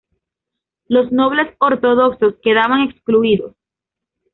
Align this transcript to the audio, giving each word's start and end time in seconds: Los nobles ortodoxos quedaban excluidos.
Los 0.87 1.11
nobles 1.11 1.53
ortodoxos 1.59 2.33
quedaban 2.41 2.89
excluidos. 2.89 3.53